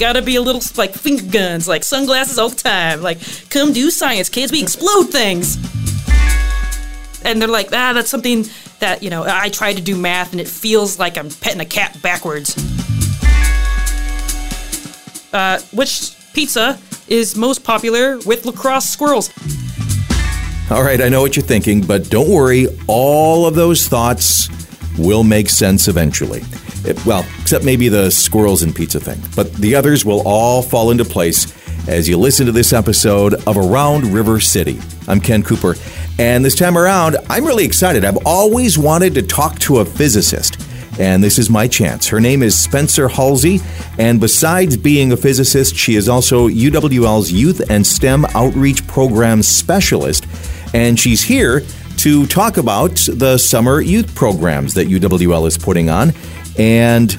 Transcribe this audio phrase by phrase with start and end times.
[0.00, 3.02] gotta be a little like finger guns, like sunglasses all the time.
[3.02, 3.18] Like,
[3.50, 4.50] come do science, kids.
[4.50, 5.56] We explode things.
[7.22, 8.46] And they're like, ah, that's something
[8.80, 9.24] that you know.
[9.28, 12.56] I try to do math, and it feels like I'm petting a cat backwards.
[15.32, 19.30] Uh, which pizza is most popular with La Crosse squirrels?
[20.70, 22.66] All right, I know what you're thinking, but don't worry.
[22.86, 24.48] All of those thoughts
[24.98, 26.42] will make sense eventually.
[26.84, 29.20] It- well, except maybe the squirrels and pizza thing.
[29.34, 31.52] But the others will all fall into place
[31.88, 34.78] as you listen to this episode of Around River City.
[35.08, 35.74] I'm Ken Cooper,
[36.16, 38.04] and this time around, I'm really excited.
[38.04, 40.64] I've always wanted to talk to a physicist.
[41.00, 42.06] And this is my chance.
[42.06, 43.58] Her name is Spencer Halsey,
[43.98, 50.24] and besides being a physicist, she is also UWL's Youth and STEM Outreach Program Specialist.
[50.72, 51.64] And she's here
[51.96, 56.12] to talk about the summer youth programs that UWL is putting on.
[56.56, 57.18] And,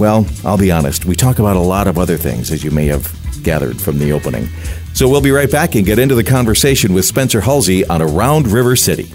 [0.00, 2.86] well, I'll be honest, we talk about a lot of other things, as you may
[2.86, 4.48] have gathered from the opening.
[4.94, 8.48] So we'll be right back and get into the conversation with Spencer Halsey on Around
[8.48, 9.12] River City.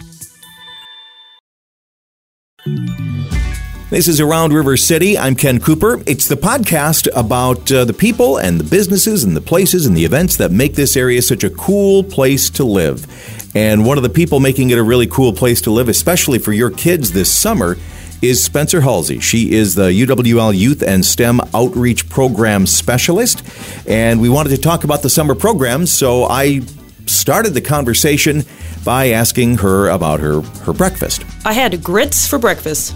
[3.89, 5.17] This is Around River City.
[5.17, 6.03] I'm Ken Cooper.
[6.05, 10.05] It's the podcast about uh, the people and the businesses and the places and the
[10.05, 13.08] events that make this area such a cool place to live.
[13.55, 16.53] And one of the people making it a really cool place to live, especially for
[16.53, 17.77] your kids this summer,
[18.21, 19.19] is Spencer Halsey.
[19.19, 23.44] She is the UWL Youth and STEM Outreach Program Specialist.
[23.88, 26.61] And we wanted to talk about the summer programs, so I
[27.05, 28.43] started the conversation
[28.83, 31.23] by asking her about her, her breakfast.
[31.45, 32.95] I had grits for breakfast.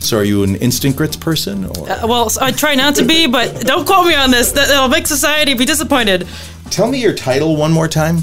[0.00, 1.64] So, are you an instant grits person?
[1.64, 1.90] Or?
[1.90, 4.52] Uh, well, I try not to be, but don't quote me on this.
[4.52, 6.28] That, that'll make society be disappointed.
[6.70, 8.18] Tell me your title one more time.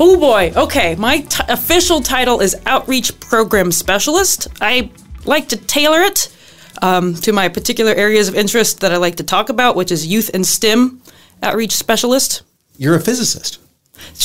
[0.00, 0.52] Oh boy.
[0.56, 4.48] Okay, my t- official title is Outreach Program Specialist.
[4.60, 4.90] I
[5.24, 6.34] like to tailor it
[6.82, 10.06] um, to my particular areas of interest that I like to talk about, which is
[10.06, 11.02] youth and STEM
[11.42, 12.42] outreach specialist.
[12.76, 13.58] You're a physicist.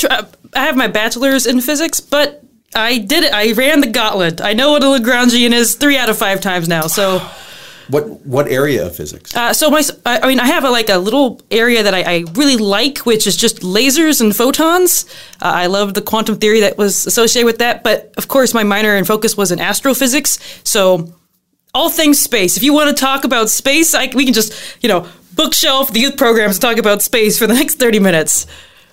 [0.02, 2.42] I have my bachelor's in physics, but
[2.74, 3.32] I did it.
[3.32, 4.40] I ran the gauntlet.
[4.40, 6.86] I know what a Lagrangian is three out of five times now.
[6.86, 7.26] So.
[7.88, 9.36] What what area of physics?
[9.36, 12.24] Uh, so my, I mean, I have a, like a little area that I, I
[12.34, 15.04] really like, which is just lasers and photons.
[15.40, 18.64] Uh, I love the quantum theory that was associated with that, but of course, my
[18.64, 20.38] minor and focus was in astrophysics.
[20.64, 21.12] So
[21.74, 22.56] all things space.
[22.56, 24.52] If you want to talk about space, I, we can just
[24.82, 28.46] you know bookshelf the youth programs and talk about space for the next thirty minutes.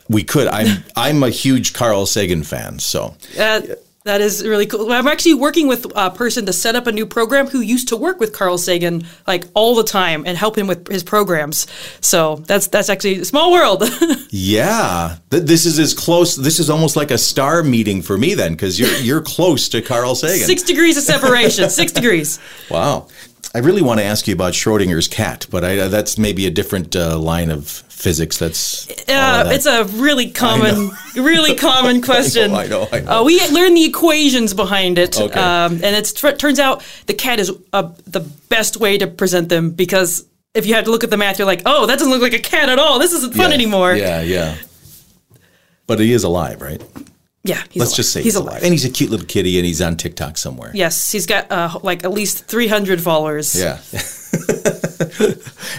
[0.09, 0.47] we could.
[0.47, 3.61] I'm I'm a huge Carl Sagan fan, so Uh,
[4.05, 4.91] that is really cool.
[4.91, 7.97] I'm actually working with a person to set up a new program who used to
[7.97, 11.67] work with Carl Sagan like all the time and help him with his programs.
[12.01, 13.83] So that's that's actually a small world.
[14.29, 15.17] yeah.
[15.29, 16.35] Th- this is as close.
[16.35, 19.81] This is almost like a star meeting for me then, because you're you're close to
[19.81, 20.47] Carl Sagan.
[20.47, 21.69] Six degrees of separation.
[21.69, 22.39] Six degrees.
[22.69, 23.07] Wow.
[23.55, 26.95] I really want to ask you about Schrodinger's cat, but I, that's maybe a different
[26.95, 28.39] uh, line of physics.
[28.39, 28.93] That's Uh,
[29.43, 29.51] that.
[29.53, 32.51] it's a really common, really common question.
[32.55, 33.21] I know, I know.
[33.21, 35.39] Uh, we learn the equations behind it, Okay.
[35.39, 39.69] um, and it turns out the cat is uh, the best way to present them
[39.71, 40.25] because
[40.55, 42.33] if you had to look at the math, you're like, oh, that doesn't look like
[42.33, 42.97] a cat at all.
[42.99, 43.93] This isn't fun Yeah, anymore.
[43.95, 44.55] Yeah, yeah.
[45.85, 46.81] But he is alive, right?
[47.45, 47.95] Yeah, he's Let's alive.
[47.97, 48.63] just say he's alive.
[48.63, 50.71] and he's a cute little kitty, and he's on TikTok somewhere.
[50.73, 53.53] Yes, he's got uh, like at least 300 followers.
[53.53, 53.79] Yeah.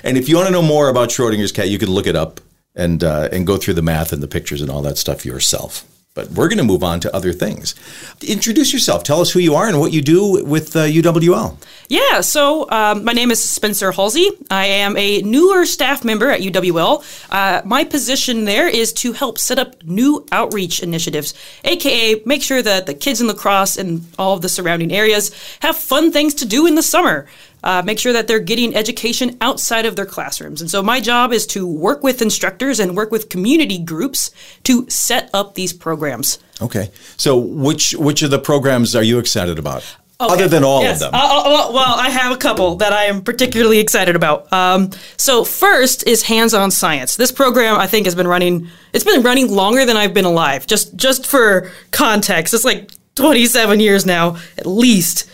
[0.04, 2.40] and if you want to know more about Schrodinger's cat, you can look it up
[2.74, 5.84] and uh, and go through the math and the pictures and all that stuff yourself.
[6.14, 7.74] But we're going to move on to other things.
[8.22, 9.02] Introduce yourself.
[9.02, 11.56] Tell us who you are and what you do with uh, UWL.
[11.88, 14.30] Yeah, so um, my name is Spencer Halsey.
[14.48, 17.02] I am a newer staff member at UWL.
[17.30, 22.62] Uh, my position there is to help set up new outreach initiatives, aka make sure
[22.62, 25.32] that the kids in La Crosse and all of the surrounding areas
[25.62, 27.26] have fun things to do in the summer.
[27.64, 30.60] Uh, make sure that they're getting education outside of their classrooms.
[30.60, 34.30] And so my job is to work with instructors and work with community groups
[34.64, 36.38] to set up these programs.
[36.60, 36.90] Okay.
[37.16, 39.82] So which which of the programs are you excited about?
[40.20, 41.02] Other than all Yes.
[41.02, 41.20] of them.
[41.20, 44.50] Uh, uh, well, well, I have a couple that I am particularly excited about.
[44.52, 47.16] Um, so first is hands-on science.
[47.16, 48.68] This program I think has been running.
[48.92, 50.66] It's been running longer than I've been alive.
[50.68, 55.24] Just just for context, it's like 27 years now at least.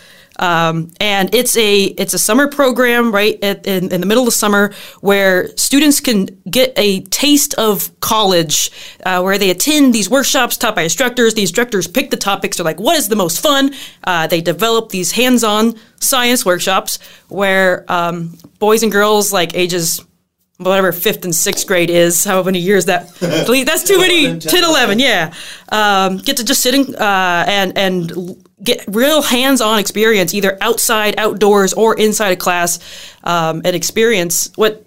[0.40, 4.32] Um, and it's a it's a summer program right at, in, in the middle of
[4.34, 8.72] summer where students can get a taste of college
[9.04, 11.34] uh, where they attend these workshops taught by instructors.
[11.34, 12.56] The instructors pick the topics.
[12.56, 13.72] They're like what is the most fun?
[14.02, 16.98] Uh, they develop these hands-on science workshops
[17.28, 20.02] where um, boys and girls like ages
[20.60, 24.98] whatever fifth and sixth grade is, how many years that that's too many 10, 11,
[24.98, 25.32] yeah.
[25.70, 31.18] Um, get to just sit in, uh, and and get real hands-on experience either outside,
[31.18, 32.78] outdoors, or inside a class,
[33.24, 34.84] um, and experience what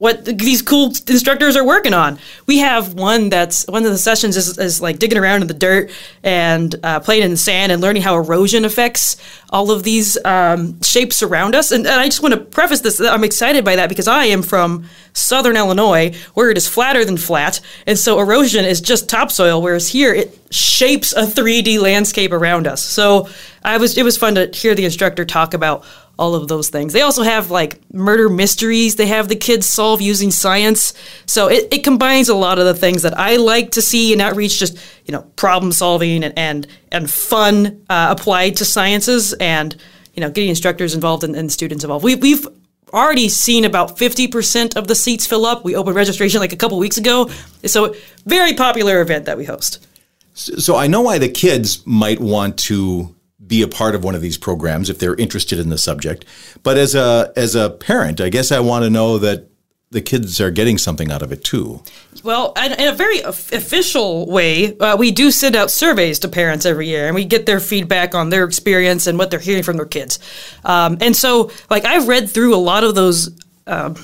[0.00, 2.18] what these cool instructors are working on.
[2.46, 5.52] We have one that's one of the sessions is, is like digging around in the
[5.52, 5.90] dirt
[6.22, 9.18] and uh, playing in the sand and learning how erosion affects
[9.50, 11.70] all of these um, shapes around us.
[11.70, 14.40] And, and I just want to preface this: I'm excited by that because I am
[14.40, 19.60] from Southern Illinois, where it is flatter than flat, and so erosion is just topsoil,
[19.60, 22.82] whereas here it shapes a 3D landscape around us.
[22.82, 23.28] So
[23.62, 25.84] I was it was fun to hear the instructor talk about
[26.20, 26.92] all of those things.
[26.92, 30.92] They also have like murder mysteries they have the kids solve using science.
[31.26, 34.20] So it, it combines a lot of the things that I like to see in
[34.20, 39.74] outreach, just, you know, problem solving and, and, and fun uh, applied to sciences and,
[40.14, 42.04] you know, getting instructors involved and, and students involved.
[42.04, 42.46] We, we've
[42.92, 45.64] already seen about 50% of the seats fill up.
[45.64, 47.30] We opened registration like a couple weeks ago.
[47.64, 47.94] So
[48.26, 49.86] very popular event that we host.
[50.34, 53.14] So I know why the kids might want to
[53.50, 56.24] be a part of one of these programs if they're interested in the subject.
[56.62, 59.48] But as a as a parent, I guess I want to know that
[59.90, 61.82] the kids are getting something out of it too.
[62.22, 66.86] Well, in a very official way, uh, we do send out surveys to parents every
[66.86, 69.86] year, and we get their feedback on their experience and what they're hearing from their
[69.86, 70.20] kids.
[70.64, 73.30] Um, and so, like, I've read through a lot of those.
[73.66, 73.94] Uh,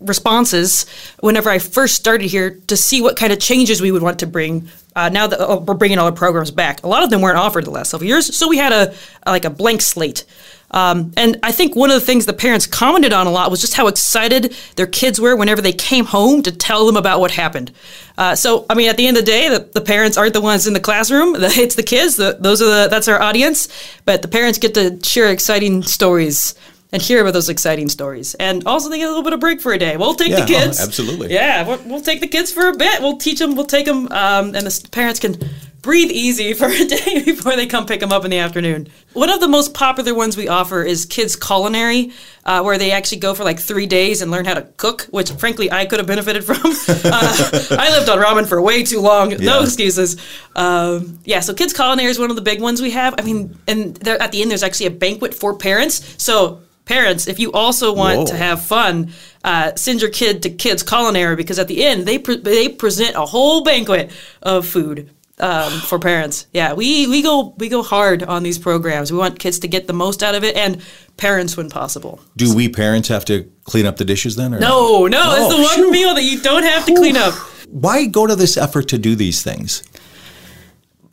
[0.00, 0.86] responses
[1.20, 4.26] whenever I first started here to see what kind of changes we would want to
[4.26, 4.68] bring.
[4.94, 7.38] Uh, now that uh, we're bringing all the programs back, a lot of them weren't
[7.38, 10.24] offered the last several years, so we had a, a like a blank slate.
[10.70, 13.60] Um, and I think one of the things the parents commented on a lot was
[13.60, 17.30] just how excited their kids were whenever they came home to tell them about what
[17.30, 17.72] happened.
[18.18, 20.42] Uh, so, I mean, at the end of the day, the, the, parents aren't the
[20.42, 21.36] ones in the classroom.
[21.58, 22.16] It's the kids.
[22.16, 23.68] The, those are the that's our audience.
[24.04, 26.54] But the parents get to share exciting stories
[26.92, 28.34] and hear about those exciting stories.
[28.34, 29.96] And also, they get a little bit of break for a day.
[29.96, 30.80] We'll take yeah, the kids.
[30.80, 31.32] Oh, absolutely.
[31.32, 33.00] Yeah, we'll, we'll, take the kids for a bit.
[33.02, 33.56] We'll teach them.
[33.56, 35.36] We'll take them, um, and the parents can
[35.82, 38.88] breathe easy for a day before they come pick them up in the afternoon.
[39.12, 42.12] One of the most popular ones we offer is Kids Culinary,
[42.44, 45.30] uh, where they actually go for like three days and learn how to cook, which
[45.32, 46.56] frankly I could have benefited from.
[46.64, 49.32] uh, I lived on ramen for way too long.
[49.32, 49.38] Yeah.
[49.38, 50.16] No excuses.
[50.56, 53.14] Um, yeah, so Kids Culinary is one of the big ones we have.
[53.18, 56.22] I mean, and at the end there's actually a banquet for parents.
[56.22, 58.26] So parents, if you also want Whoa.
[58.26, 59.12] to have fun,
[59.44, 63.14] uh, send your kid to Kids Culinary because at the end they pre- they present
[63.14, 64.10] a whole banquet
[64.42, 66.46] of food um, for parents.
[66.52, 69.12] Yeah, we we go we go hard on these programs.
[69.12, 70.82] We want kids to get the most out of it, and
[71.16, 72.20] parents when possible.
[72.36, 74.54] Do we parents have to clean up the dishes then?
[74.54, 74.58] Or?
[74.58, 77.34] No, no, oh, it's the one meal that you don't have to clean up.
[77.68, 79.82] Why go to this effort to do these things?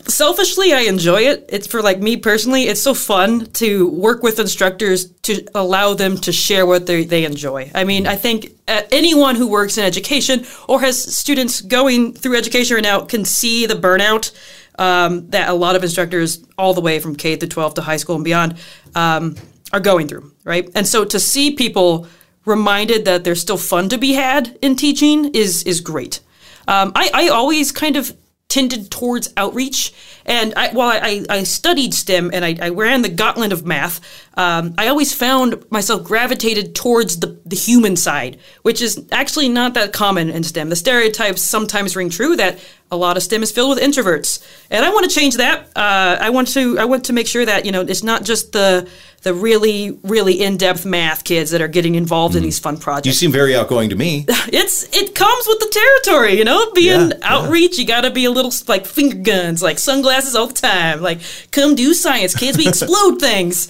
[0.07, 1.45] Selfishly i enjoy it.
[1.49, 6.17] It's for like me personally it's so fun to work with instructors to allow them
[6.17, 7.71] to share what they, they enjoy.
[7.73, 12.35] I mean i think uh, anyone who works in education or has students going through
[12.37, 14.31] education right now can see the burnout
[14.77, 17.97] um, that a lot of instructors all the way from k through 12 to high
[17.97, 18.57] school and beyond
[18.95, 19.35] um,
[19.73, 20.69] are going through right?
[20.73, 22.07] And so to see people
[22.45, 26.21] reminded that there's still fun to be had in teaching is is great.
[26.67, 28.15] Um, I, I always kind of
[28.49, 29.93] tended towards outreach.
[30.25, 34.01] And I, while I, I, studied STEM and I, I, ran the gauntlet of math,
[34.35, 39.75] um, I always found myself gravitated towards the, the human side, which is actually not
[39.75, 40.69] that common in STEM.
[40.69, 42.59] The stereotypes sometimes ring true that
[42.91, 45.67] a lot of STEM is filled with introverts, and I want to change that.
[45.75, 48.51] Uh, I want to I want to make sure that you know it's not just
[48.51, 48.87] the
[49.23, 52.37] the really really in depth math kids that are getting involved mm.
[52.37, 52.47] in mm-hmm.
[52.47, 53.07] these fun projects.
[53.07, 54.25] You seem very outgoing to me.
[54.47, 56.71] It's it comes with the territory, you know.
[56.73, 57.81] Being yeah, outreach, yeah.
[57.81, 61.01] you got to be a little like finger guns, like sunglasses all the time.
[61.01, 61.19] Like
[61.51, 62.57] come do science, kids.
[62.57, 63.67] We explode things.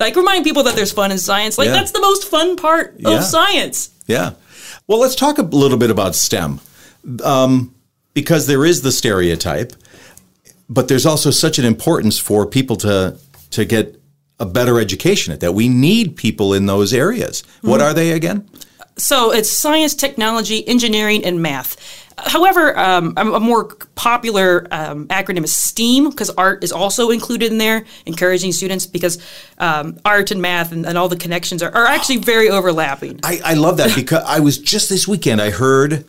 [0.00, 1.58] Like remind people that there's fun in science.
[1.58, 1.72] Like yeah.
[1.74, 3.90] that's the most fun part of science.
[4.06, 4.32] Yeah.
[4.86, 6.60] Well, let's talk a little bit about STEM.
[7.22, 7.74] Um,
[8.14, 9.72] because there is the stereotype,
[10.68, 13.18] but there's also such an importance for people to
[13.50, 14.00] to get
[14.40, 15.52] a better education at that.
[15.52, 17.42] We need people in those areas.
[17.42, 17.68] Mm-hmm.
[17.68, 18.48] What are they again?
[18.96, 21.76] So it's science, technology, engineering, and math.
[22.16, 27.58] However, um, a more popular um, acronym is STEAM because art is also included in
[27.58, 29.18] there, encouraging students because
[29.58, 33.18] um, art and math and, and, all the connections are, are actually very overlapping.
[33.24, 36.04] I, I love that because I was just this weekend, I heard,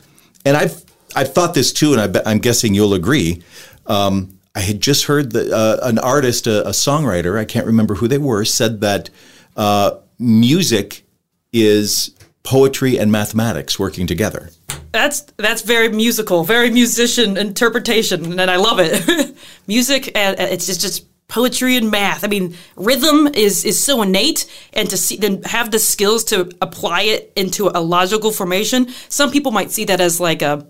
[0.45, 0.83] and I've
[1.15, 3.41] I've thought this too, and I am guessing you'll agree.
[3.87, 7.95] Um, I had just heard that uh, an artist, a, a, songwriter, I can't remember
[7.95, 9.09] who they were, said that
[9.57, 11.03] uh, music
[11.51, 14.49] is poetry and mathematics working together.
[14.91, 19.35] That's that's very musical, very musician interpretation, and I love it.
[19.67, 22.23] Music, and it's just, just poetry and math.
[22.23, 26.49] I mean, rhythm is is so innate, and to see then have the skills to
[26.61, 28.87] apply it into a logical formation.
[29.09, 30.65] Some people might see that as like a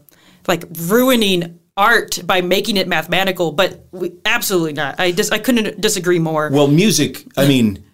[0.48, 5.00] like ruining art by making it mathematical, but we, absolutely not.
[5.00, 6.50] I just I couldn't disagree more.
[6.50, 7.26] Well, music.
[7.38, 7.85] I mean,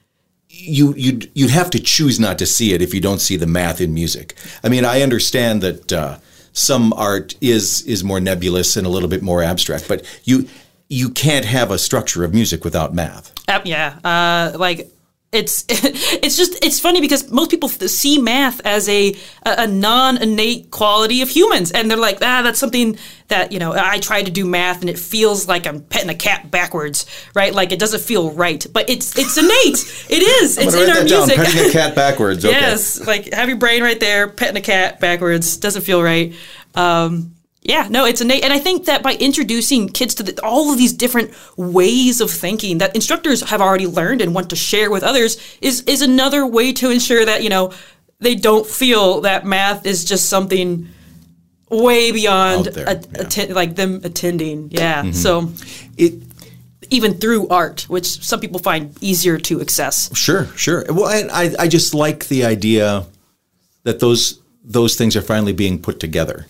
[0.51, 3.48] you you'd you'd have to choose not to see it if you don't see the
[3.48, 4.36] math in music.
[4.63, 6.17] I mean, I understand that uh,
[6.53, 10.48] some art is is more nebulous and a little bit more abstract, but you
[10.89, 13.34] you can't have a structure of music without math.
[13.48, 14.89] Uh, yeah, uh, like
[15.32, 20.72] it's it's just it's funny because most people see math as a a non innate
[20.72, 22.98] quality of humans, and they're like, ah, that's something
[23.30, 26.16] that you know I try to do math and it feels like I'm petting a
[26.16, 27.54] cat backwards, right?
[27.54, 30.10] Like it doesn't feel right, but it's it's innate.
[30.10, 30.58] It is.
[30.58, 31.38] It's in our music.
[31.38, 32.44] Down, petting a cat backwards.
[32.44, 32.60] Okay.
[32.60, 36.34] yes, like have your brain right there, petting a cat backwards doesn't feel right.
[36.76, 40.72] Um, yeah, no, it's innate, and I think that by introducing kids to the, all
[40.72, 44.89] of these different ways of thinking that instructors have already learned and want to share
[44.89, 47.72] with others is is another way to ensure that you know
[48.20, 50.88] they don't feel that math is just something
[51.70, 53.00] way beyond there, a, yeah.
[53.00, 53.22] Mm-hmm.
[53.22, 54.70] atten- like them attending.
[54.72, 55.51] Yeah, so
[55.98, 56.24] It
[56.89, 60.15] even through art, which some people find easier to access.
[60.15, 60.84] Sure, sure.
[60.89, 63.06] Well, I, I, I just like the idea
[63.84, 66.48] that those those things are finally being put together.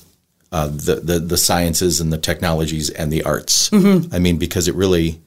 [0.54, 3.70] Uh, the, the the sciences and the technologies and the arts.
[3.70, 4.14] Mm-hmm.
[4.14, 5.22] I mean, because it really.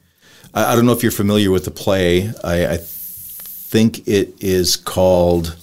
[0.53, 2.31] I, I don't know if you're familiar with the play.
[2.43, 5.55] I, I think it is called.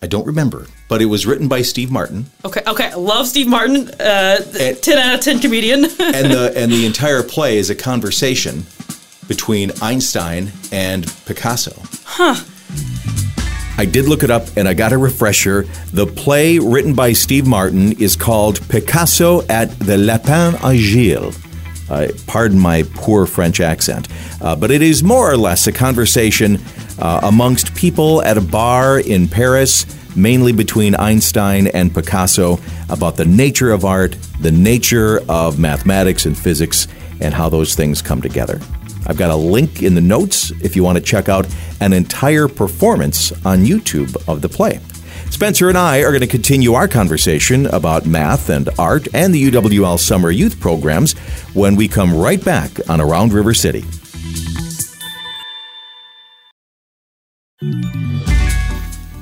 [0.00, 3.88] I don't remember, but it was written by Steve Martin, Okay, okay, love Steve Martin,
[3.98, 5.84] uh, And- ten out of ten comedian.
[5.98, 8.66] and the and the entire play is a conversation
[9.26, 11.72] between Einstein and Picasso.
[12.04, 12.36] Huh.
[13.76, 15.62] I did look it up and I got a refresher.
[15.92, 21.32] The play written by Steve Martin is called Picasso at the Lapin Agile.
[21.90, 24.08] Uh, pardon my poor French accent,
[24.40, 26.58] uh, but it is more or less a conversation
[26.98, 29.84] uh, amongst people at a bar in Paris,
[30.16, 36.38] mainly between Einstein and Picasso, about the nature of art, the nature of mathematics and
[36.38, 36.88] physics,
[37.20, 38.60] and how those things come together.
[39.06, 41.46] I've got a link in the notes if you want to check out
[41.80, 44.80] an entire performance on YouTube of the play.
[45.30, 49.50] Spencer and I are going to continue our conversation about math and art and the
[49.50, 51.12] UWL Summer Youth programs
[51.54, 53.84] when we come right back on Around River City.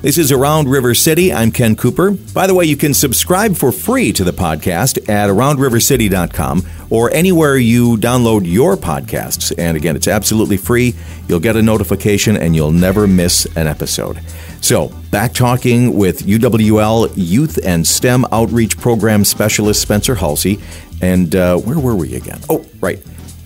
[0.03, 1.31] This is Around River City.
[1.31, 2.11] I'm Ken Cooper.
[2.11, 7.55] By the way, you can subscribe for free to the podcast at aroundrivercity.com or anywhere
[7.55, 9.53] you download your podcasts.
[9.57, 10.93] And again, it's absolutely free.
[11.29, 14.19] You'll get a notification and you'll never miss an episode.
[14.59, 20.59] So, back talking with UWL Youth and STEM Outreach Program Specialist Spencer Halsey.
[21.01, 22.41] And uh, where were we again?
[22.49, 23.01] Oh, right.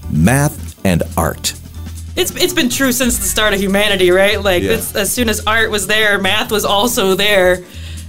[0.10, 1.54] Math and art.
[2.18, 4.42] It's it's been true since the start of humanity, right?
[4.42, 4.82] Like Yeah.
[4.96, 7.64] as soon as art was there, math was also there.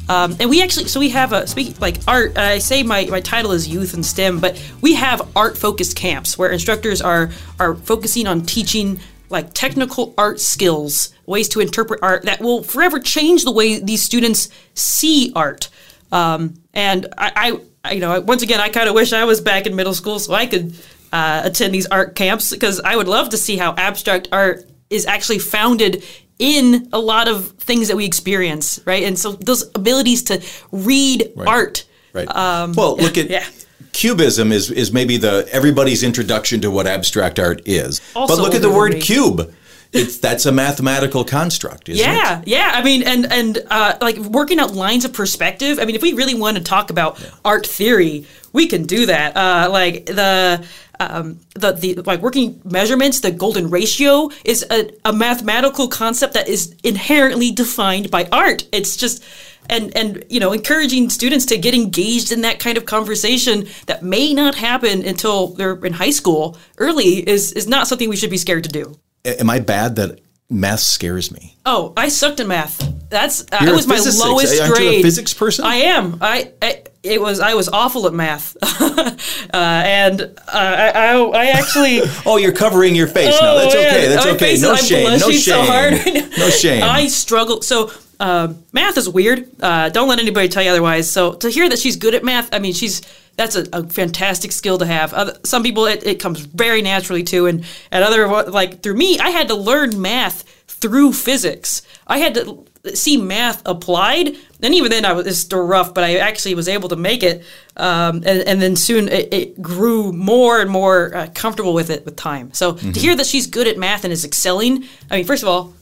[0.08, 2.38] Um, and we actually, so we have a speak like art.
[2.38, 6.38] I say my, my title is youth and STEM, but we have art focused camps
[6.38, 7.28] where instructors are
[7.60, 8.98] are focusing on teaching
[9.28, 14.00] like technical art skills, ways to interpret art that will forever change the way these
[14.02, 15.68] students see art.
[16.10, 19.42] Um, and I, I, I, you know, once again, I kind of wish I was
[19.42, 20.74] back in middle school so I could
[21.12, 25.06] uh, attend these art camps because I would love to see how abstract art is
[25.06, 26.04] actually founded
[26.38, 29.02] in a lot of things that we experience, right?
[29.02, 31.84] And so those abilities to read art.
[32.12, 32.28] Right.
[32.34, 33.44] Um, well, look at yeah.
[33.92, 38.00] cubism is is maybe the everybody's introduction to what abstract art is.
[38.14, 39.04] Also but look at the word than me.
[39.04, 39.54] cube.
[39.90, 42.48] It's that's a mathematical construct, isn't Yeah, it?
[42.48, 42.72] yeah.
[42.72, 42.78] Yeah.
[42.78, 45.78] I mean, and and uh, like working out lines of perspective.
[45.78, 49.36] I mean, if we really want to talk about art theory, we can do that.
[49.36, 50.64] Uh, like the.
[51.00, 56.48] Um, the, the like working measurements, the golden ratio is a, a mathematical concept that
[56.48, 58.66] is inherently defined by art.
[58.72, 59.22] It's just
[59.70, 64.02] and and you know encouraging students to get engaged in that kind of conversation that
[64.02, 68.30] may not happen until they're in high school early is is not something we should
[68.30, 68.98] be scared to do.
[69.24, 71.56] Am I bad that math scares me?
[71.66, 72.78] Oh, I sucked in math.
[73.10, 75.02] That's You're that was my lowest Aren't you a grade.
[75.02, 75.64] physics person?
[75.64, 76.18] I am.
[76.20, 79.16] I, I it was I was awful at math, uh,
[79.54, 82.02] and uh, I, I I actually.
[82.26, 83.34] Oh, you're covering your face.
[83.40, 84.08] no, Oh, that's man, okay.
[84.08, 84.56] That's okay.
[84.60, 85.18] No shame.
[85.18, 85.40] No shame.
[85.40, 86.28] so hard right now.
[86.38, 86.82] No shame.
[86.82, 87.62] I struggle.
[87.62, 89.48] So uh, math is weird.
[89.62, 91.10] Uh, don't let anybody tell you otherwise.
[91.10, 93.02] So to hear that she's good at math, I mean, she's
[93.36, 95.14] that's a, a fantastic skill to have.
[95.14, 99.18] Other, some people it, it comes very naturally to, and and other like through me,
[99.18, 101.82] I had to learn math through physics.
[102.06, 106.04] I had to see math applied, and even then, I was it's still rough, but
[106.04, 107.44] I actually was able to make it.
[107.76, 112.04] Um, and, and then soon it, it grew more and more uh, comfortable with it
[112.04, 112.52] with time.
[112.52, 115.48] So to hear that she's good at math and is excelling, I mean, first of
[115.48, 115.74] all,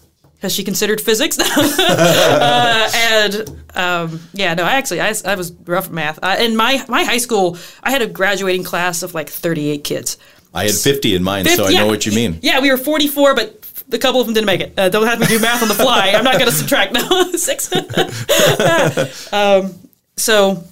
[0.43, 1.39] has she considered physics?
[1.79, 6.19] uh, and um, yeah, no, I actually I, I was rough at math.
[6.23, 10.19] Uh, in my my high school, I had a graduating class of like 38 kids.
[10.55, 12.39] I had 50 in mind, so I yeah, know what you mean.
[12.41, 14.75] Yeah, we were 44, but a couple of them didn't make it.
[14.77, 16.11] Uh, don't have me do math on the fly.
[16.11, 17.25] I'm not going to subtract now.
[17.33, 17.71] Six.
[19.33, 19.75] um,
[20.17, 20.65] so,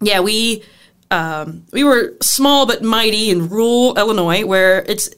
[0.00, 0.62] yeah, we
[1.10, 5.10] um, we were small but mighty in rural Illinois, where it's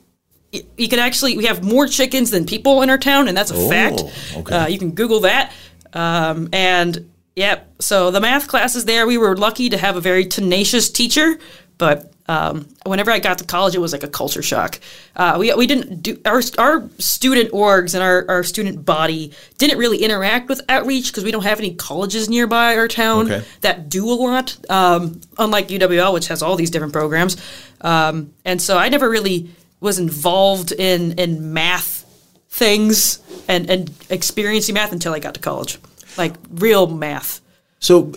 [0.52, 3.54] you can actually we have more chickens than people in our town, and that's a
[3.56, 4.02] Oh, fact.
[4.36, 4.54] okay.
[4.56, 5.52] Uh, you can Google that.
[5.92, 10.24] Um, and yep, so the math classes there, we were lucky to have a very
[10.26, 11.38] tenacious teacher,
[11.78, 14.80] but um, whenever I got to college, it was like a culture shock.
[15.14, 19.78] Uh, we, we didn't do our our student orgs and our, our student body didn't
[19.78, 23.44] really interact with outreach because we don't have any colleges nearby our town Okay.
[23.60, 24.56] that do a lot.
[24.68, 27.36] Um, unlike UWL, which has all these different programs,
[27.80, 32.04] um, and so I never really was involved in in math
[32.48, 35.78] things and and experiencing math until I got to college,
[36.16, 37.40] like real math.
[37.78, 38.12] So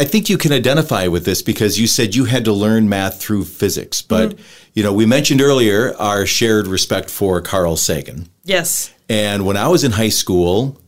[0.00, 3.20] I think you can identify with this because you said you had to learn math
[3.20, 4.00] through physics.
[4.00, 4.38] But,
[4.72, 8.30] you know, we mentioned earlier our shared respect for Carl Sagan.
[8.42, 8.94] Yes.
[9.10, 10.80] And when I was in high school,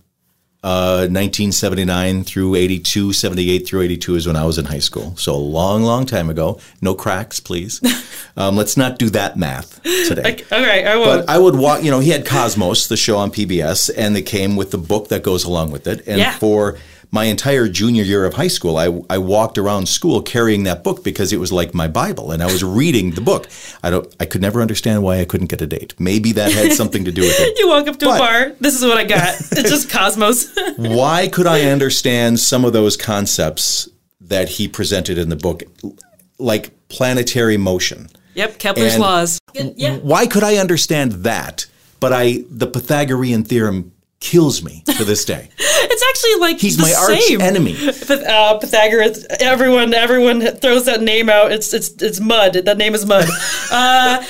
[0.64, 5.14] uh, 1979 through 82, 78 through 82 is when I was in high school.
[5.18, 6.58] So a long, long time ago.
[6.80, 7.82] No cracks, please.
[8.38, 10.42] um, let's not do that math today.
[10.50, 11.26] All right, I won't.
[11.26, 14.22] But I would walk, you know, he had Cosmos, the show on PBS, and it
[14.22, 16.06] came with the book that goes along with it.
[16.06, 16.32] And Yeah.
[16.38, 16.78] for
[17.14, 21.04] my entire junior year of high school, I, I walked around school carrying that book
[21.04, 23.48] because it was like my Bible, and I was reading the book.
[23.82, 25.94] I don't, I could never understand why I couldn't get a date.
[26.00, 27.58] Maybe that had something to do with it.
[27.58, 28.52] you walk up to But- a bar.
[28.60, 29.34] This is what I got.
[29.52, 30.50] It's just Cosmos.
[30.78, 33.88] why could I understand some of those concepts
[34.22, 35.62] that he presented in the book,
[36.38, 38.08] like planetary motion?
[38.34, 39.38] yep, Kepler's And- laws.
[39.54, 39.98] Yeah.
[39.98, 41.66] Why could I understand that?
[42.00, 45.50] But I, the Pythagorean theorem kills me to this day.
[45.92, 47.40] It's actually like He's my arch same.
[47.42, 47.74] enemy.
[47.74, 49.26] Pyth- uh, Pythagoras.
[49.40, 51.52] Everyone, everyone throws that name out.
[51.52, 52.54] It's it's it's mud.
[52.54, 53.24] That name is mud.
[53.70, 54.24] uh,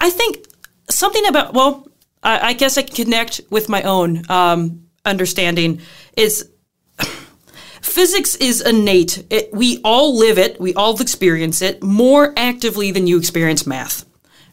[0.00, 0.44] I think
[0.90, 1.88] something about well,
[2.22, 5.80] I, I guess I can connect with my own um, understanding
[6.16, 6.50] is
[7.80, 9.24] physics is innate.
[9.30, 10.60] It, we all live it.
[10.60, 14.04] We all experience it more actively than you experience math.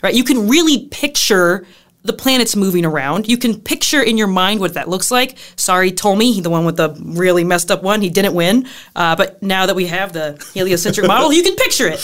[0.04, 0.14] Right?
[0.14, 1.66] You can really picture
[2.04, 3.28] the planets moving around.
[3.28, 5.38] You can picture in your mind what that looks like.
[5.56, 8.68] Sorry, Ptolemy, the one with the really messed up one, he didn't win.
[8.96, 12.02] Uh, but now that we have the heliocentric model, you can picture it.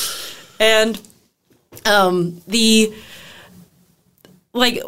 [0.60, 1.00] And
[1.86, 2.94] um, the
[4.52, 4.82] like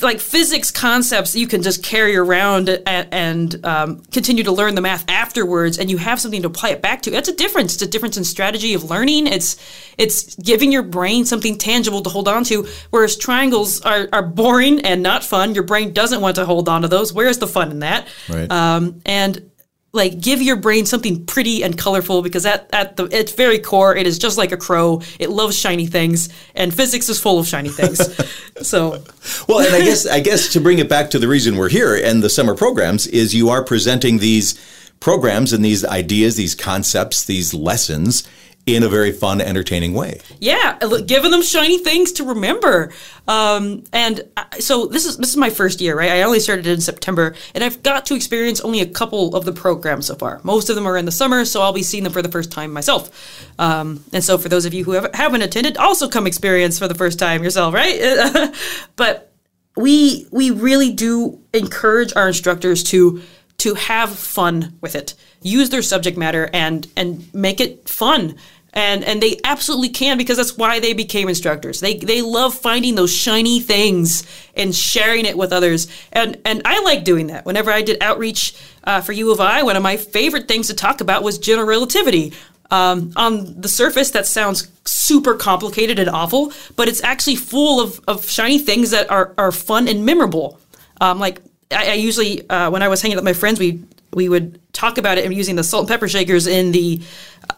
[0.00, 4.80] like physics concepts you can just carry around and, and um, continue to learn the
[4.80, 7.10] math afterwards and you have something to apply it back to.
[7.10, 7.74] That's a difference.
[7.74, 9.26] It's a difference in strategy of learning.
[9.26, 9.56] It's
[9.98, 14.80] it's giving your brain something tangible to hold on to whereas triangles are, are boring
[14.80, 15.54] and not fun.
[15.54, 17.12] Your brain doesn't want to hold on to those.
[17.12, 18.08] Where's the fun in that?
[18.30, 18.50] Right.
[18.50, 19.49] um, and
[19.92, 23.96] like give your brain something pretty and colorful because at, at the its very core.
[23.96, 25.02] It is just like a crow.
[25.18, 28.00] It loves shiny things and physics is full of shiny things.
[28.62, 29.02] So.
[29.48, 31.94] Well, and I guess I guess to bring it back to the reason we're here
[31.96, 34.60] and the summer programs is you are presenting these
[35.00, 38.28] programs and these ideas, these concepts, these lessons
[38.74, 40.20] in a very fun, entertaining way.
[40.38, 42.92] yeah giving them shiny things to remember.
[43.28, 46.10] Um, and I, so this is this is my first year right?
[46.10, 49.52] I only started in september and i've got to experience only a couple of the
[49.52, 50.40] programs so far.
[50.42, 52.50] Most of them are in the summer so i'll be seeing them for the first
[52.50, 53.10] time myself.
[53.58, 56.88] Um, and so for those of you who have, haven't attended also come experience for
[56.88, 58.52] the first time yourself right?
[58.96, 59.30] But
[59.76, 63.22] we we really do encourage our instructors to
[63.58, 65.14] to have fun with it.
[65.42, 68.36] Use their subject matter and and make it fun
[68.72, 71.80] and and they absolutely can because that's why they became instructors.
[71.80, 74.24] They they love finding those shiny things
[74.56, 75.88] and sharing it with others.
[76.12, 77.44] And and i like doing that.
[77.44, 78.54] Whenever i did outreach
[78.84, 81.66] uh, for u of i one of my favorite things to talk about was general
[81.66, 82.32] relativity.
[82.72, 88.00] Um, on the surface, that sounds super complicated and awful, but it's actually full of,
[88.06, 90.60] of shiny things that are, are fun and memorable.
[91.00, 91.40] Um, like
[91.72, 94.60] I, I usually, uh, when I was hanging out with my friends, we we would
[94.72, 97.00] talk about it and using the salt and pepper shakers in the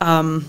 [0.00, 0.48] um,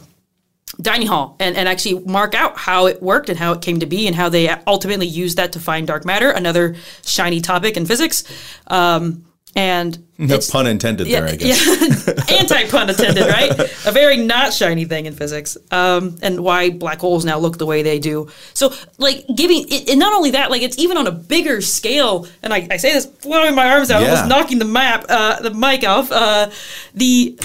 [0.82, 3.86] dining hall and, and actually mark out how it worked and how it came to
[3.86, 7.86] be and how they ultimately used that to find dark matter, another shiny topic in
[7.86, 8.24] physics.
[8.68, 12.08] Um, and No pun intended there, I guess.
[12.08, 13.52] yeah, anti pun intended, right?
[13.86, 17.68] A very not shiny thing in physics, um, and why black holes now look the
[17.68, 18.30] way they do.
[18.56, 22.26] So, like, giving, it, and not only that, like, it's even on a bigger scale.
[22.42, 24.10] And I, I say this, blowing my arms out, Yeah.
[24.10, 26.12] almost knocking the map, uh, the mic off.
[26.12, 26.50] Uh,
[26.96, 27.38] the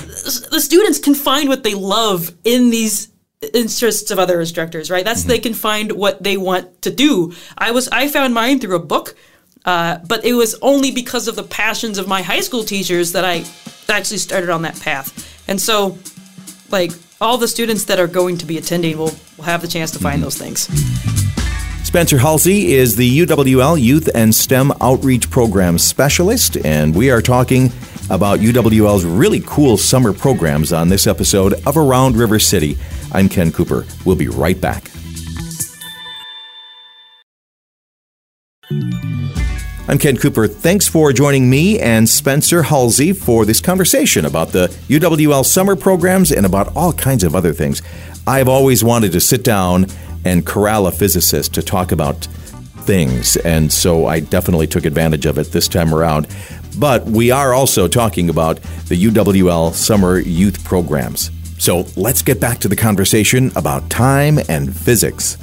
[0.50, 3.08] the students can find what they love in these
[3.54, 5.04] interests of other instructors, right?
[5.04, 7.32] That's they can find what they want to do.
[7.56, 9.16] I was I found mine through a book.
[9.64, 13.24] Uh, but it was only because of the passions of my high school teachers that
[13.24, 13.44] I
[13.88, 15.44] actually started on that path.
[15.48, 15.98] And so,
[16.70, 19.90] like, all the students that are going to be attending will, will have the chance
[19.90, 20.68] to find those things.
[21.84, 27.72] Spencer Halsey is the UWL Youth and STEM Outreach Program Specialist, and we are talking
[28.10, 32.78] about UWL's really cool summer programs on this episode of Around River City.
[33.12, 33.86] I'm Ken Cooper.
[34.04, 34.90] We'll be right back.
[39.90, 40.46] I'm Ken Cooper.
[40.46, 46.30] Thanks for joining me and Spencer Halsey for this conversation about the UWL summer programs
[46.30, 47.80] and about all kinds of other things.
[48.26, 49.86] I've always wanted to sit down
[50.26, 52.26] and corral a physicist to talk about
[52.80, 56.28] things, and so I definitely took advantage of it this time around.
[56.78, 61.30] But we are also talking about the UWL summer youth programs.
[61.58, 65.36] So let's get back to the conversation about time and physics.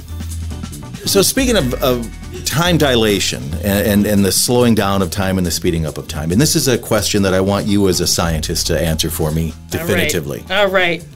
[1.04, 5.46] So, speaking of, of time dilation and, and, and, the slowing down of time and
[5.46, 8.00] the speeding up of time, and this is a question that I want you as
[8.00, 10.40] a scientist to answer for me definitively.
[10.40, 10.58] All right.
[10.58, 11.06] All right.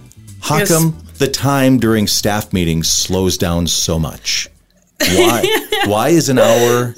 [0.43, 0.69] How yes.
[0.69, 4.49] come the time during staff meetings slows down so much?
[5.01, 5.67] Why?
[5.87, 6.95] Why is an hour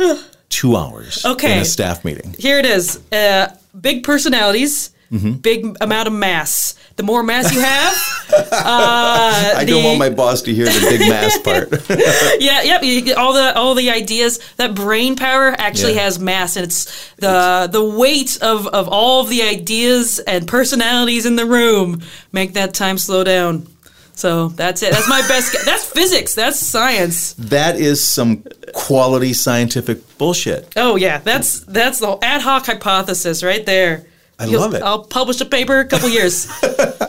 [0.49, 1.55] two hours okay.
[1.55, 2.35] in a staff meeting?
[2.39, 3.01] Here it is.
[3.11, 5.33] Uh, big personalities, mm-hmm.
[5.35, 6.75] big amount of mass.
[6.97, 7.93] The more mass you have,
[8.53, 11.71] uh, I the, don't want my boss to hear the big mass part.
[12.41, 13.17] yeah, yep.
[13.17, 14.39] all the all the ideas.
[14.57, 16.03] That brain power actually yeah.
[16.03, 21.25] has mass, and it's the the weight of of all of the ideas and personalities
[21.25, 22.03] in the room
[22.33, 23.67] make that time slow down.
[24.15, 24.93] So that's it.
[24.93, 25.65] That's my best.
[25.65, 26.35] that's physics.
[26.35, 27.33] That's science.
[27.35, 30.73] That is some quality scientific bullshit.
[30.77, 34.07] Oh yeah, that's that's the ad hoc hypothesis right there.
[34.43, 34.83] I You'll, love it.
[34.83, 36.49] I'll publish a paper a couple years.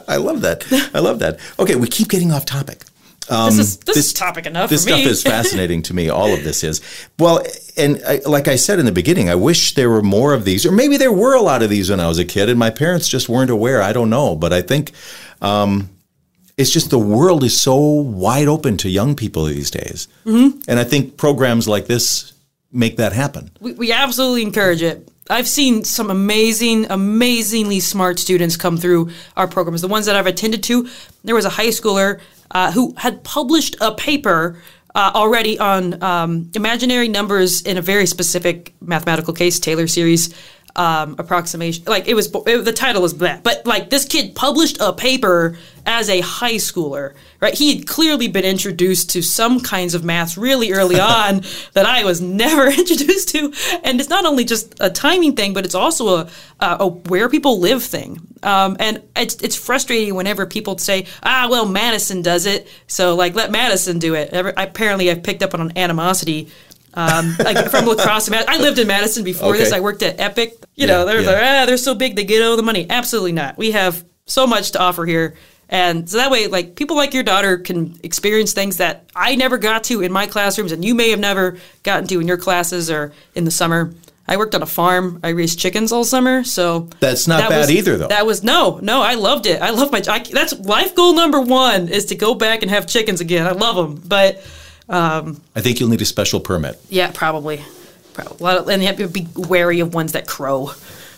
[0.07, 0.63] I love that.
[0.93, 1.39] I love that.
[1.57, 2.83] Okay, we keep getting off topic.
[3.27, 4.69] Um, this is this, this, is topic enough.
[4.69, 6.09] This stuff is fascinating to me.
[6.09, 6.79] All of this is
[7.17, 7.43] well,
[7.75, 10.63] and I, like I said in the beginning, I wish there were more of these,
[10.63, 12.69] or maybe there were a lot of these when I was a kid, and my
[12.69, 13.81] parents just weren't aware.
[13.81, 14.91] I don't know, but I think
[15.41, 15.89] um,
[16.55, 20.59] it's just the world is so wide open to young people these days, mm-hmm.
[20.67, 22.33] and I think programs like this
[22.71, 23.49] make that happen.
[23.59, 25.09] We, we absolutely encourage it.
[25.29, 29.81] I've seen some amazing, amazingly smart students come through our programs.
[29.81, 30.89] The ones that I've attended to,
[31.23, 32.19] there was a high schooler
[32.51, 34.61] uh, who had published a paper
[34.95, 40.33] uh, already on um, imaginary numbers in a very specific mathematical case, Taylor series
[40.75, 41.83] um, approximation.
[41.85, 45.57] Like it was, it, the title was that, but like this kid published a paper
[45.85, 47.53] as a high schooler, right?
[47.53, 52.03] He had clearly been introduced to some kinds of math really early on that I
[52.03, 56.17] was never introduced to, and it's not only just a timing thing, but it's also
[56.17, 58.19] a, a, a where people live thing.
[58.41, 63.35] Um, and it's it's frustrating whenever people say, "Ah, well, Madison does it, so like
[63.35, 66.49] let Madison do it." Apparently, I've picked up on an animosity
[66.93, 68.31] um, like from La Crosse.
[68.31, 69.59] I lived in Madison before okay.
[69.59, 69.73] this.
[69.73, 70.53] I worked at Epic.
[70.75, 71.27] You yeah, know, they're yeah.
[71.27, 72.87] like, ah, they're so big, they get all the money.
[72.89, 73.57] Absolutely not.
[73.57, 75.35] We have so much to offer here.
[75.69, 79.57] And so that way, like people like your daughter can experience things that I never
[79.57, 82.91] got to in my classrooms, and you may have never gotten to in your classes
[82.91, 83.93] or in the summer.
[84.27, 85.19] I worked on a farm.
[85.23, 88.07] I raised chickens all summer, so that's not that bad was, either, though.
[88.07, 89.01] That was no, no.
[89.01, 89.61] I loved it.
[89.61, 90.01] I love my.
[90.07, 93.47] I, that's life goal number one is to go back and have chickens again.
[93.47, 94.41] I love them, but
[94.93, 96.79] um, I think you'll need a special permit.
[96.89, 97.63] Yeah, probably.
[98.13, 98.73] probably.
[98.73, 100.71] And you have to be wary of ones that crow.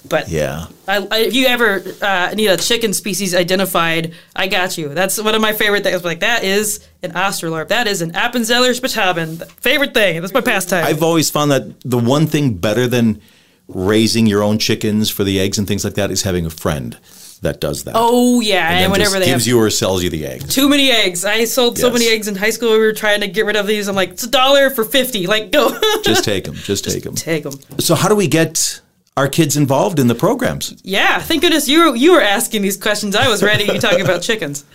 [0.07, 4.77] But yeah, I, I, if you ever uh, need a chicken species identified, I got
[4.77, 4.89] you.
[4.89, 6.05] That's one of my favorite things.
[6.05, 7.69] Like that is an Australorp.
[7.69, 9.45] That is an Appenzeller Spitzhauben.
[9.53, 10.21] Favorite thing.
[10.21, 10.85] That's my pastime.
[10.85, 13.19] I've always found that the one thing better than
[13.67, 16.97] raising your own chickens for the eggs and things like that is having a friend
[17.39, 17.93] that does that.
[17.95, 20.53] Oh yeah, and, and whenever they gives you or sells you the eggs.
[20.53, 21.25] Too many eggs.
[21.25, 21.81] I sold yes.
[21.81, 22.71] so many eggs in high school.
[22.71, 23.87] We were trying to get rid of these.
[23.87, 25.27] I'm like, it's a dollar for fifty.
[25.27, 25.77] Like, go.
[26.03, 26.55] just take them.
[26.55, 27.15] Just, take them.
[27.15, 27.53] Take them.
[27.79, 28.81] So how do we get
[29.17, 30.79] our kids involved in the programs?
[30.83, 33.15] Yeah, thank goodness you you were asking these questions.
[33.15, 33.65] I was ready.
[33.65, 34.65] You talking about chickens.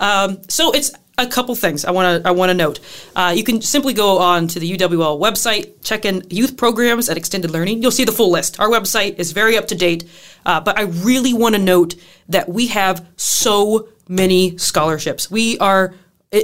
[0.00, 2.80] Um, so it's a couple things I want to I want to note.
[3.14, 7.16] Uh, you can simply go on to the UWL website, check in youth programs at
[7.16, 7.82] Extended Learning.
[7.82, 8.58] You'll see the full list.
[8.60, 10.08] Our website is very up to date,
[10.46, 11.96] uh, but I really want to note
[12.28, 15.30] that we have so many scholarships.
[15.30, 15.94] We are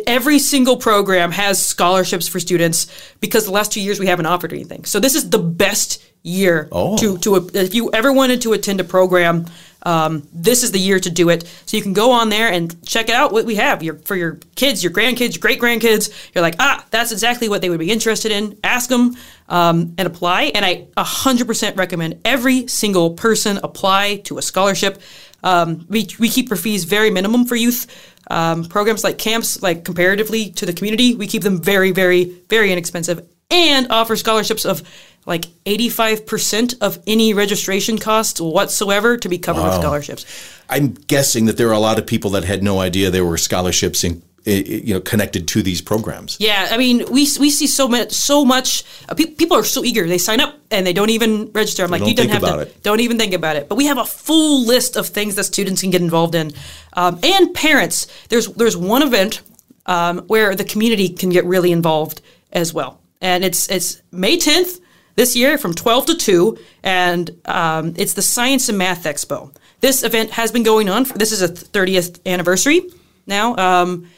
[0.07, 2.87] every single program has scholarships for students
[3.21, 4.85] because the last two years we haven't offered anything.
[4.85, 6.97] So this is the best year oh.
[6.97, 9.47] to to if you ever wanted to attend a program
[9.85, 11.47] um, this is the year to do it.
[11.67, 14.39] So you can go on there and check out what we have your, for your
[14.57, 16.31] kids, your grandkids, great grandkids.
[16.35, 18.59] You're like, ah, that's exactly what they would be interested in.
[18.65, 19.17] Ask them
[19.49, 20.53] um, and apply.
[20.55, 25.01] And I 100% recommend every single person apply to a scholarship.
[25.43, 27.87] Um, we, we keep our fees very minimum for youth.
[28.31, 32.73] Um, programs like camps, like comparatively to the community, we keep them very, very, very
[32.73, 34.83] inexpensive and offer scholarships of
[35.27, 39.69] like 85% of any registration costs whatsoever to be covered wow.
[39.69, 40.27] with scholarships.
[40.69, 43.39] I'm guessing that there are a lot of people that had no idea there were
[43.39, 46.37] scholarships in, you know connected to these programs.
[46.39, 48.85] Yeah, I mean, we we see so much so much.
[49.09, 51.83] Uh, pe- people are so eager; they sign up and they don't even register.
[51.83, 52.59] I'm like, don't you don't have to.
[52.61, 52.83] it.
[52.83, 53.69] Don't even think about it.
[53.69, 56.53] But we have a full list of things that students can get involved in,
[56.93, 58.07] um, and parents.
[58.29, 59.41] There's there's one event
[59.87, 62.21] um, where the community can get really involved
[62.53, 64.81] as well, and it's it's May 10th
[65.17, 69.55] this year from 12 to 2, and um, it's the Science and Math Expo.
[69.81, 71.05] This event has been going on.
[71.05, 72.83] For, this is a 30th anniversary
[73.27, 73.57] now.
[73.57, 74.09] Um,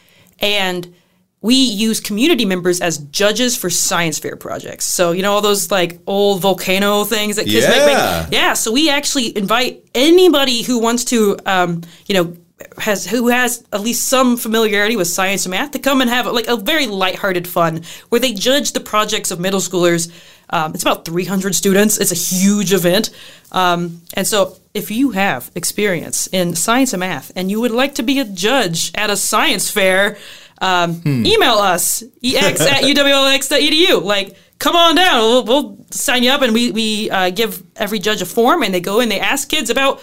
[0.40, 0.94] and
[1.40, 4.84] we use community members as judges for science fair projects.
[4.86, 8.22] So you know all those like old volcano things that kids make, Yeah.
[8.24, 8.32] make.
[8.32, 8.52] Yeah.
[8.54, 12.36] So we actually invite anybody who wants to, um, you know,
[12.78, 16.26] has who has at least some familiarity with science and math to come and have
[16.26, 20.10] like a very lighthearted fun where they judge the projects of middle schoolers.
[20.48, 21.98] Um, it's about 300 students.
[21.98, 23.10] It's a huge event,
[23.52, 27.96] um, and so if you have experience in science and math and you would like
[27.96, 30.16] to be a judge at a science fair,
[30.60, 34.02] um, email us ex at uwlx.edu.
[34.02, 35.20] Like, come on down.
[35.20, 38.72] We'll, we'll sign you up, and we we uh, give every judge a form, and
[38.72, 40.00] they go and they ask kids about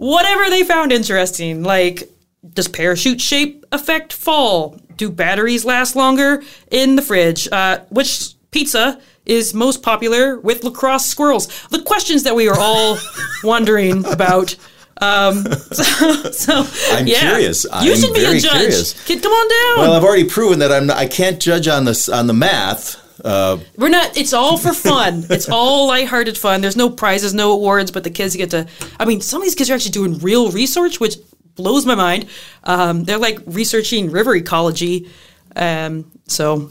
[0.00, 1.62] whatever they found interesting.
[1.62, 2.10] Like,
[2.54, 4.80] does parachute shape affect fall?
[4.96, 7.48] Do batteries last longer in the fridge?
[7.52, 11.46] Uh, which pizza is most popular with La Crosse squirrels?
[11.68, 12.98] The questions that we are all
[13.44, 14.56] wondering about.
[15.02, 17.20] Um, so, so I'm yeah.
[17.20, 17.64] curious.
[17.64, 18.52] You I'm should be very a judge.
[18.52, 19.04] curious.
[19.04, 19.84] Kid, come on down.
[19.84, 22.96] Well, I've already proven that I'm not, I can't judge on this on the math.
[23.24, 24.16] Uh, We're not.
[24.16, 25.24] It's all for fun.
[25.30, 26.60] it's all lighthearted fun.
[26.60, 28.66] There's no prizes, no awards, but the kids get to.
[28.98, 31.16] I mean, some of these kids are actually doing real research, which
[31.54, 32.26] blows my mind.
[32.64, 35.10] Um, they're like researching river ecology.
[35.56, 36.70] Um, so,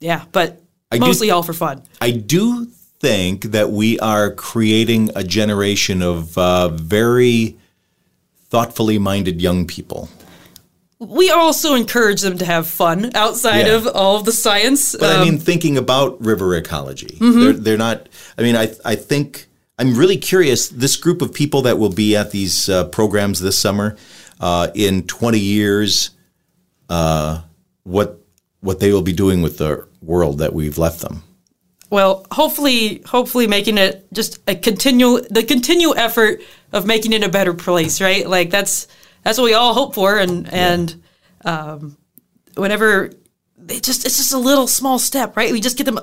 [0.00, 1.82] yeah, but do- mostly all for fun.
[2.00, 2.66] I do
[3.00, 7.58] think that we are creating a generation of uh, very
[8.48, 10.08] thoughtfully minded young people.
[11.08, 13.74] We also encourage them to have fun outside Yeah.
[13.76, 14.94] of all of the science.
[14.98, 17.40] But I Um, mean, thinking about river ecology, Mm-hmm.
[17.40, 18.08] they're, they're not.
[18.38, 20.68] I mean, I I think I'm really curious.
[20.68, 23.96] This group of people that will be at these uh, programs this summer,
[24.40, 26.10] uh, in 20 years,
[26.88, 27.40] uh,
[27.84, 28.18] what
[28.60, 31.22] what they will be doing with the world that we've left them.
[31.90, 36.40] Well, hopefully, hopefully making it just a continual the continual effort
[36.72, 38.26] of making it a better place, right?
[38.28, 38.86] Like that's
[39.22, 41.02] that's what we all hope for, and and
[41.44, 41.96] um,
[42.54, 43.10] whenever
[43.56, 45.52] they just it's just a little small step, right?
[45.52, 46.00] We just get them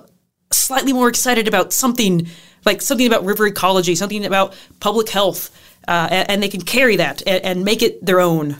[0.52, 2.28] slightly more excited about something
[2.66, 5.52] like something about river ecology, something about public health,
[5.88, 8.58] uh, and, and they can carry that and, and make it their own.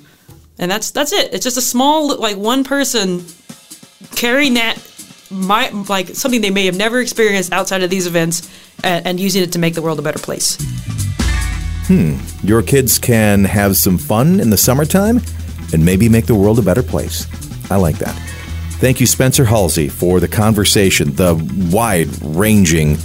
[0.58, 1.34] And that's that's it.
[1.34, 3.26] It's just a small like one person
[4.16, 4.78] carrying that
[5.30, 8.50] my like something they may have never experienced outside of these events
[8.84, 10.58] and, and using it to make the world a better place.
[11.90, 15.22] Hmm, your kids can have some fun in the summertime
[15.74, 17.26] and maybe make the world a better place.
[17.72, 18.14] I like that.
[18.74, 21.34] Thank you, Spencer Halsey, for the conversation, the
[21.72, 23.00] wide ranging,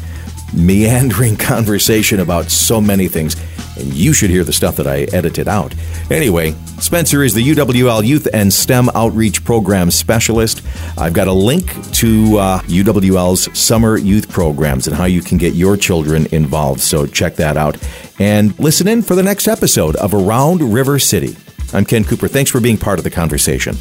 [0.52, 3.36] meandering conversation about so many things.
[3.76, 5.74] And you should hear the stuff that I edited out.
[6.10, 10.62] Anyway, Spencer is the UWL Youth and STEM Outreach Program Specialist.
[10.98, 15.54] I've got a link to uh, UWL's summer youth programs and how you can get
[15.54, 16.80] your children involved.
[16.80, 17.76] So check that out.
[18.18, 21.36] And listen in for the next episode of Around River City.
[21.72, 22.28] I'm Ken Cooper.
[22.28, 23.76] Thanks for being part of the conversation.